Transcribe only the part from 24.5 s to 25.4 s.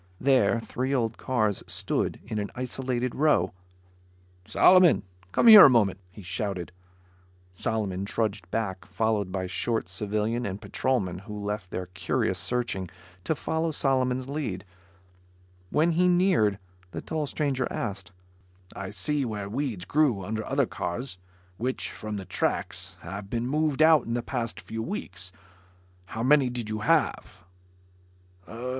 few weeks.